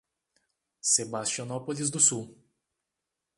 [0.81, 2.35] Sebastianópolis do Sul